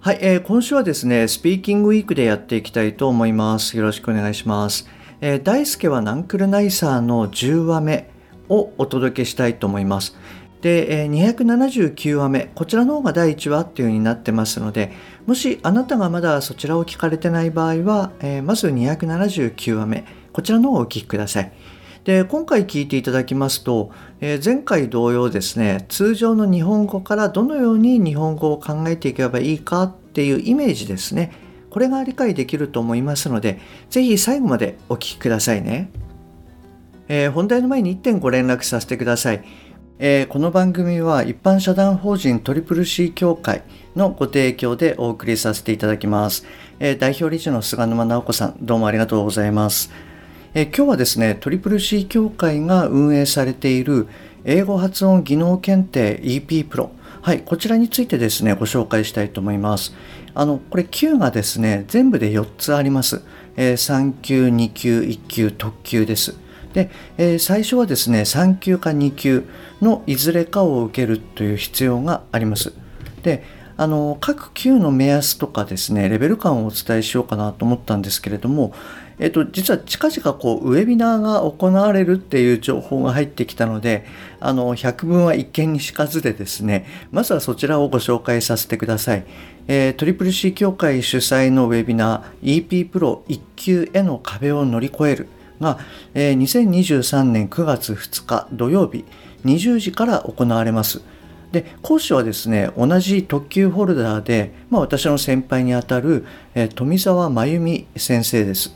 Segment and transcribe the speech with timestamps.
[0.00, 3.76] はい、えー、今週はですね、スピーキングウィークでやっていきたいと思います。
[3.76, 4.88] よろしくお願いします。
[5.20, 8.08] えー、大輔はナンクルナイサーの10話目
[8.48, 10.16] をお届けしたいと思います。
[10.60, 14.92] で、えー、279話目、こちらの方が第1話っていう風になってますので、
[15.26, 21.52] もしあなたがまだそちらを聞かれてない場合は、えー、まず279話目、こちらの方をお聞きください。
[22.04, 31.48] で今回聞いていただきますと、えー、前回同様ですね通常の日本語からどのように日本語を考えていけばいいかっていうイメージですね。
[31.70, 35.90] これが理解できると思いますので是非最後までお聞きくださいね、
[37.08, 39.44] えー、本題の前に1点ご連絡させてください、
[39.98, 43.62] えー、この番組は一般社団法人トリプル C 協会
[43.94, 46.46] のご提供でお送りさせていただきます、
[46.78, 50.07] え代表理事の菅沼直子さんどうもありがとうございます。
[50.60, 54.08] え今日はですね、トリプル C 協会が運営されている
[54.44, 56.90] 英語発音技能検定 EP プロ。
[57.22, 59.94] はい、こちらについてですね、ご紹介したいと思います。
[60.34, 63.22] あの、これ級がですね、全部で4つあります。
[63.56, 66.34] えー、3級、2級、1級、特級です。
[66.72, 69.44] で、えー、最初はですね、3級か2級
[69.80, 72.72] のいずれかを受けるという必要があります。
[73.22, 73.44] で、
[73.78, 78.74] あの、各級の目安とかですね、レベル感をお伝えしようかなと思ったんですけれども、
[79.20, 84.04] えっと、実は近々こうウェビナーが行われるっていう情報が入ってきたので
[84.40, 89.24] あの百聞は一見にしかずでですねまずはそちらをご紹介させてください、
[89.66, 95.28] えー、トリプル C 協会主催のウェビナー EP プロ1級への壁を乗り越える
[95.60, 95.78] が、
[96.14, 99.04] えー、2023年9月2日土曜日
[99.44, 101.00] 20時から行われます。
[101.52, 108.74] で講師はですね同じ特級ホルダーで、まあ、私の先輩にあたる、えー、富澤真由美先生です。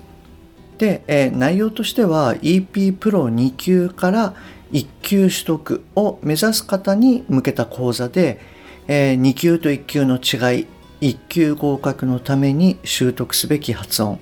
[0.79, 4.35] で、えー、内容としては EP プロ2級から
[4.73, 8.41] 1級取得を目指す方に向けた講座で、
[8.89, 10.67] えー、2級と1級の違い
[11.01, 14.19] 1級合格のために習得すべき発音、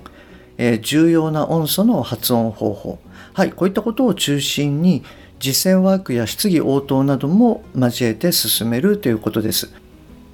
[0.57, 2.99] えー、重要な音素の発音方法。
[3.33, 5.03] はいこういったことを中心に
[5.41, 9.73] 実践ワークや質疑応答なども交えて進めるということです。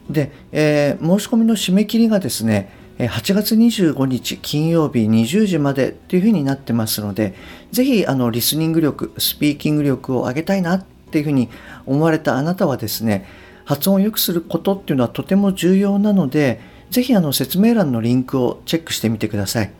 [0.10, 7.36] で、えー、申し込みの締め切りがですね8月25日金曜日20時までっていうふうになってますので、
[7.72, 11.50] ぜひあのリスニング力、スピーキング力を上げたいなっていうふうに
[11.86, 13.26] 思われたあなたはですね、
[13.66, 19.72] 発音を良くすることっていうのはとても重要なので、ぜひあの説明欄のリンクをチェックしてみてください。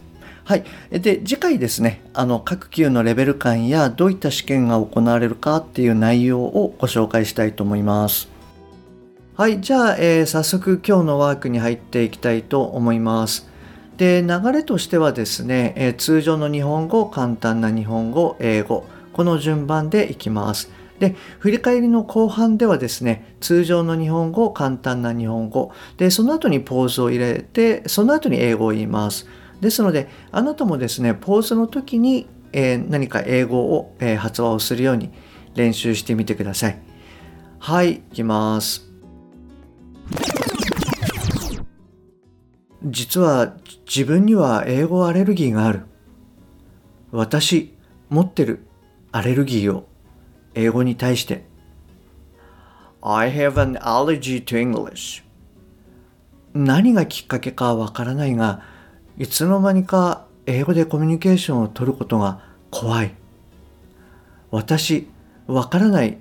[0.48, 0.64] はい。
[0.92, 8.30] で、次回ですね、あの、各級のレベル感やどういった試験が行われるかっていう内容をご紹介したいと思います。
[9.36, 13.50] はい、じゃあ、えー、早速今日のワークに入っていきたいと思います。
[13.98, 20.72] で、流れとしてはですね、えー、通常の日本語、簡単な日本語、英語、この順番でいきます。
[21.00, 29.28] で、振り返りの後半ではですね、通常の日本語、簡単な日本語、で、その後にポーズを入れて、その後に英語を言います。
[29.62, 35.12] ですので、あなたもですね、ポーズの時に、えー、何か英語を、えー、発話をするように
[35.56, 36.80] 練習してみてください。
[37.60, 38.88] はい、いきます。
[42.86, 45.82] 実は自分には英語アレルギーがある。
[47.12, 47.76] 私、
[48.10, 48.68] 持ってる
[49.12, 49.88] アレルギーを
[50.54, 51.46] 英語に対して。
[53.02, 55.24] I have an allergy to English.
[56.54, 58.62] 何がきっかけかわからないが、
[59.18, 62.42] いつの間にか英語でコミュニケーションを取ることが
[62.72, 63.16] 怖い。
[64.52, 65.08] 私、
[65.48, 66.18] わからない。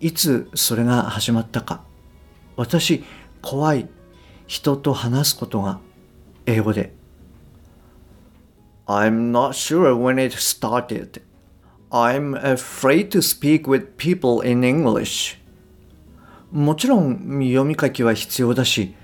[0.00, 1.84] いつそれが始まったか。
[2.56, 3.02] 私、
[3.40, 3.88] 怖い。
[4.46, 5.80] 人と話すことが
[6.46, 6.92] 英語で
[8.86, 11.22] I'm not sure when it started.
[11.90, 15.38] I'm afraid to speak with people in English.
[16.52, 18.94] もちろん読み書きは必要だし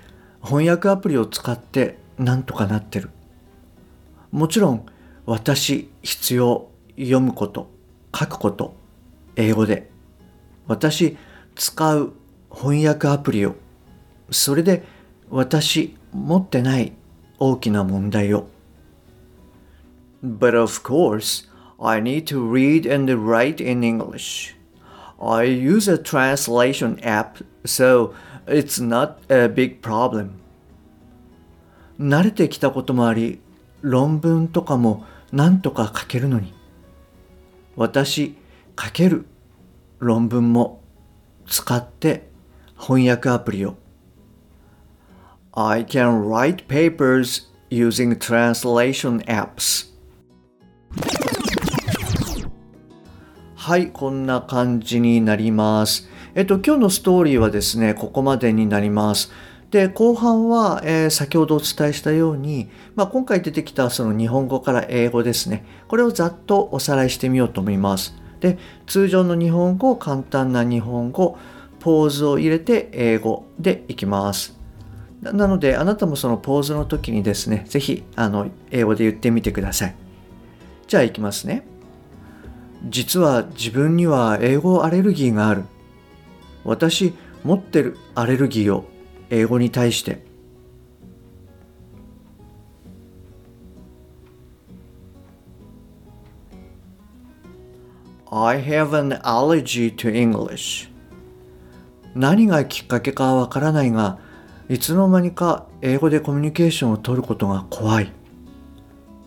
[0.42, 3.10] 翻訳アプリを使ってなんとかなってる。
[4.32, 4.86] もちろん
[5.26, 7.70] 私必要読むこと
[8.16, 8.74] 書くこと
[9.36, 9.90] 英語で
[10.66, 11.16] 私
[11.54, 12.12] 使う
[12.52, 13.56] 翻訳アプリを
[14.30, 14.84] それで
[15.30, 16.92] 私持ってない
[17.38, 18.48] 大きな問題を。
[20.22, 21.48] But of course,
[21.80, 24.54] I need to read and write in English.
[25.18, 28.12] I use a translation app, so
[28.46, 30.32] it's not a big problem.
[31.98, 33.40] 慣れてきたこともあり
[33.82, 36.54] 論文とかも何とか書けるのに。
[37.76, 38.36] 私
[38.78, 39.26] 書ける
[39.98, 40.82] 論文も
[41.46, 42.28] 使って
[42.78, 43.76] 翻訳アプリを。
[45.52, 49.90] I can write papers using translation apps
[53.56, 56.08] はいこんな感じになります。
[56.34, 59.30] えっと今日のストーリーはですねここまでになります。
[59.70, 65.64] で後半は、えー、先ほどお伝えしたように、まあ、今回出てきたその日本語から英語ですね。
[65.86, 68.14] これをざっとおさらいしてみようと思います。
[68.40, 71.38] で通常の日本語簡単な日本語
[71.78, 74.58] ポーズを入れて英語でいきます。
[75.22, 78.02] なのであなたもそのポーズの時にですね是非
[78.70, 79.94] 英語で言ってみてください。
[80.88, 81.62] じゃあいきますね。
[82.88, 85.64] 実は自分には英語アレルギーがある。
[86.64, 87.14] 私
[87.44, 88.84] 持ってるアレルギーを
[89.30, 90.28] 英語に対して。
[98.32, 100.88] I have an allergy to English.
[102.14, 104.18] 何がきっかけかわからないが
[104.68, 108.12] いつの間にか英語でコミュニケーションを取ることが怖い。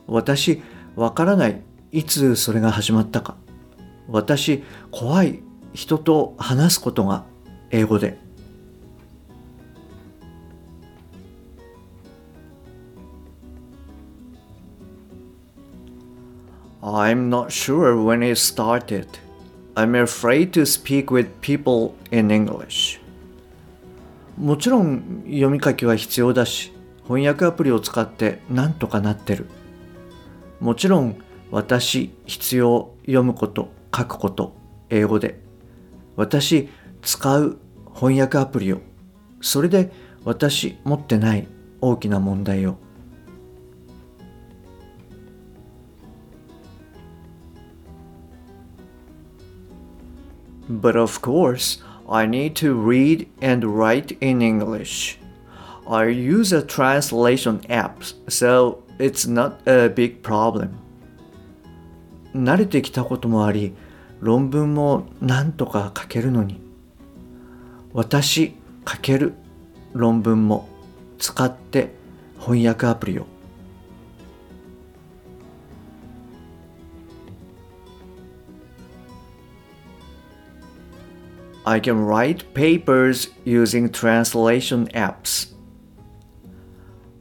[0.08, 0.62] 私
[0.96, 1.62] わからない
[1.92, 3.36] いつそれが始まったか。
[4.08, 5.42] 私怖い
[5.74, 7.26] 人と話すことが
[7.72, 8.23] 英語で。
[16.86, 19.08] I'm not sure when it started.
[19.78, 23.00] I'm afraid to speak with people in English.
[24.38, 26.74] もちろん読み書きは必要だし、
[27.08, 29.46] 翻訳アプリを使ってなんとかなってる。
[30.60, 31.16] もちろん
[31.52, 34.54] 私必要読むこと書くこと
[34.90, 35.40] 英語で
[36.18, 36.68] 私
[37.02, 37.60] 使う
[37.94, 38.82] 翻訳アプリを
[39.40, 39.92] それで
[40.26, 41.48] 私持ってない
[41.80, 42.78] 大きな問題を
[50.84, 55.18] But of course, I need to read and write in English.
[55.90, 60.72] I use a translation app, so it's not a big problem.
[62.36, 63.74] 慣れてきたこともあり、
[64.20, 66.60] 論文もなんとか書けるのに。
[67.94, 69.36] 私書ける
[69.94, 70.68] 論文も
[71.18, 71.94] 使って
[72.40, 73.28] 翻訳アプリを
[81.66, 85.56] I can write papers using translation apps.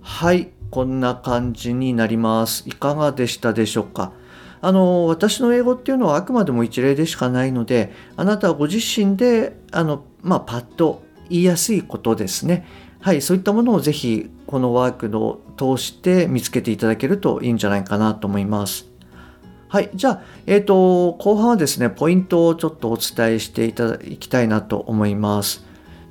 [0.01, 2.65] はい、こんな感じになります。
[2.67, 4.13] いかがでしたでしょうか？
[4.61, 12.67] あの、私の英語っていうのはあくまでも一例でしかないので、あなたはご自身で、あの、まあ、パッと言いやすいことですね。
[13.01, 18.92] はい、そういったものをぜひこのワークを通して見つけていただけるといいんじゃないかなと思います。
[19.73, 19.89] はい。
[19.95, 25.65] じゃあ、えっ、ー、と、後半はですね、ポイントをちょっとお伝えしていただきたいなと思います。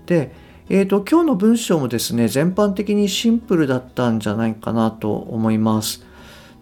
[0.08, 0.34] で、
[0.68, 6.04] えっ、ー、と、今日の文章もですね、全般的にシンプルだったんじゃないかなと思います。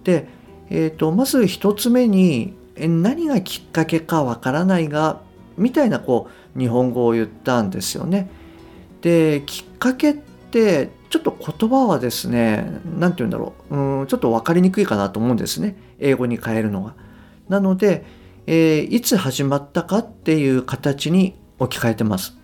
[0.03, 0.27] で、
[0.69, 5.21] えっ、ー、と、まず一つ目に、何がきっかけかわからないが、
[5.57, 8.29] みたいなこう、日本語を言ったんですよね。
[8.99, 10.17] で、きっかけっ、
[10.51, 15.75] ちょっと言葉はですね、何て言うんだろう、うん、ちょっと分かりにくいかなと思うんですね。
[15.99, 16.95] 英語に変えるのが。
[17.47, 18.05] なので、
[18.47, 22.37] えー、いつ始まったかっていう形に置き換えてます。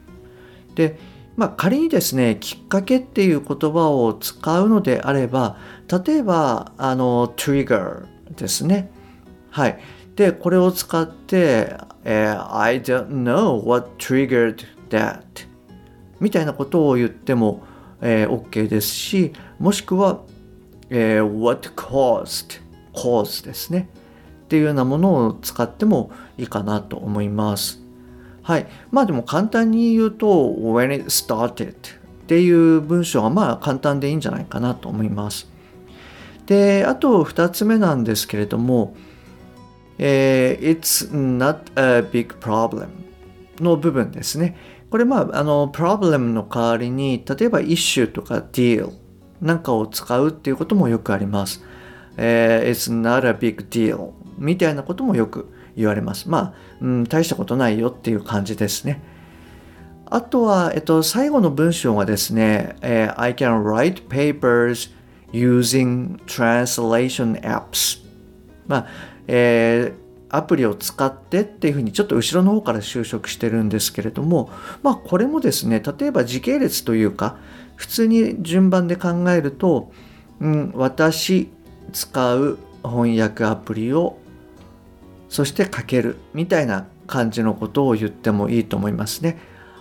[0.76, 1.00] で、
[1.36, 5.58] まあ、仮にですね、きっかけっていう言葉を使うのであれば、
[6.06, 8.92] 例えば、あの、trigger ですね。
[9.50, 9.80] はい。
[10.16, 15.22] で、これを使って、えー、I don't know what triggered that
[16.20, 17.64] みたいなことを言っても、
[18.02, 20.22] えー、OK ですし、もしくは、
[20.90, 22.62] えー、what caused
[22.94, 23.90] cause ですね。
[24.46, 27.82] っていうようなものを使ってもいいかなと思います。
[28.44, 28.68] はい。
[28.92, 31.76] まあでも簡単に言うと when it started っ
[32.28, 35.48] ていう文章はまあ簡単でいいんじゃないかなと思います。
[36.46, 38.96] で、あと2つ目なんですけれども、
[39.98, 42.88] えー、It's not a big problem
[43.60, 44.56] の部分ですね。
[44.96, 48.94] これまあ、あの、problem の代わりに、例えば issue とか deal
[49.42, 51.62] なんかを使うっていうこともよくあります。
[52.16, 56.30] えー、It's not a big deal みたいなこともよく言われます。
[56.30, 59.02] まあ、うん、大したことないよっていう感じですね。
[60.06, 64.94] あとは、えっと、最後の文章がですね、えー、I can write papers
[65.34, 68.00] using translation apps
[68.66, 68.88] まあ、
[69.28, 70.05] えー、
[70.36, 74.50] アプリを使ってっていうふうにちょっと後ろの方から就職してるんですけれども
[74.84, 77.38] まあこれもですね例えば時系列というか
[77.76, 79.92] 普通に順番で考えると
[80.40, 81.50] うん、私
[81.92, 84.18] 使う翻訳アプリを
[85.30, 89.38] そして書けるみたいな感じのことを言ってもいいと思いますね。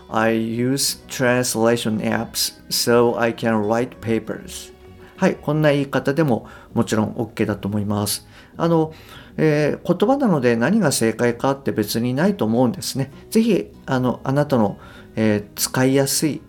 [0.08, 4.72] I use translation apps so I can write papers.
[5.16, 8.26] はい、こんな言い方でももちろん OK だと思います。
[8.56, 8.92] あの、
[9.36, 13.10] えー、言葉なので何が正解かって別にないと思うんですね。
[13.30, 14.78] ぜひ、あの、あなたの、
[15.16, 16.40] えー、使いやすい、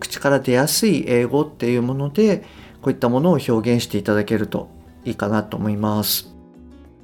[0.00, 2.44] 口から出やすい英語っていうもので、
[2.82, 4.68] こういったものを表現していただけると
[5.04, 6.34] いいかなと思います。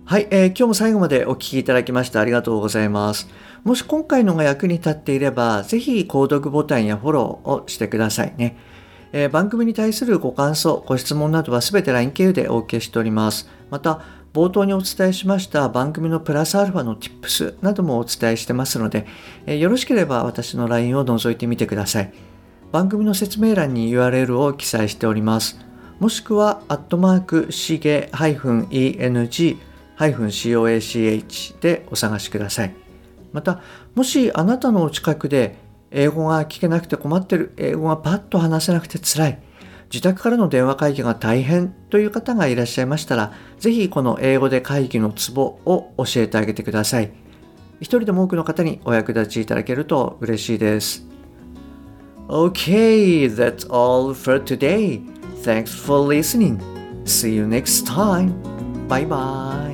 [0.04, 3.28] はい、えー、今日も最後までお聴きいただきましてありがとうございます。
[3.64, 8.56] もし今回のが役に立っていれば、ぜひ購読ボタンやフォローをしてくださいね。
[9.30, 13.49] 番組に対するご感想、ご質問などはすべて LINE 経由でお受けしております。
[13.71, 19.06] また、冒頭にお伝えしました番組のプラスアルファの Tips などもお伝えしてますので、
[19.44, 22.12] え、よろしければ私の LINE を覗いてみてください。
[22.72, 25.58] 番組の説明欄に URL を記載しております。
[26.00, 29.58] もしくは、アットマーク、しげ -eng-coach
[31.60, 32.74] でお探しください。
[33.34, 33.60] また、
[33.94, 35.56] もしあなたのお近くで
[35.90, 39.38] 英語が聞けなくて困ってる、英語がパッと話せなくて辛い、
[39.92, 47.12] 自宅からの電話会議が大変という方がいらっしゃいましたら、ぜひこの英語で会議のツボを教えてあげてください。
[47.78, 51.06] 一人でも多くの方にお役立ちいただけると嬉しいです。
[52.28, 55.02] Okay, that's all for today.
[55.42, 56.58] Thanks for listening.
[57.04, 58.32] See you next time.
[58.88, 59.72] Bye bye.